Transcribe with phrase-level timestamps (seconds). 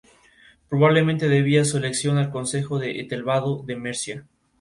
[0.67, 4.25] Probablemente debía su elección al consejo de Ethelbaldo de Mercia.